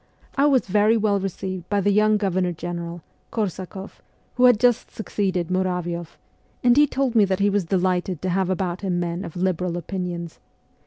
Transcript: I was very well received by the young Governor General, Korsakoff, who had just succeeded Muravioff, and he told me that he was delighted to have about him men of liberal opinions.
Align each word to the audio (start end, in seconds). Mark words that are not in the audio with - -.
I 0.35 0.47
was 0.47 0.65
very 0.65 0.97
well 0.97 1.19
received 1.19 1.69
by 1.69 1.79
the 1.79 1.91
young 1.91 2.17
Governor 2.17 2.53
General, 2.53 3.03
Korsakoff, 3.29 4.01
who 4.33 4.45
had 4.45 4.59
just 4.59 4.89
succeeded 4.89 5.49
Muravioff, 5.51 6.17
and 6.63 6.75
he 6.75 6.87
told 6.87 7.13
me 7.13 7.23
that 7.25 7.37
he 7.39 7.51
was 7.51 7.65
delighted 7.65 8.19
to 8.23 8.29
have 8.29 8.49
about 8.49 8.81
him 8.81 8.99
men 8.99 9.23
of 9.23 9.35
liberal 9.35 9.77
opinions. 9.77 10.39